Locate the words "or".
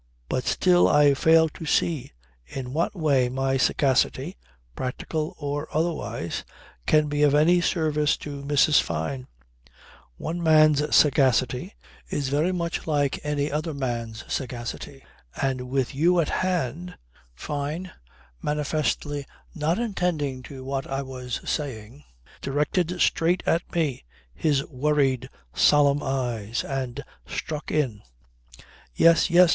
5.37-5.67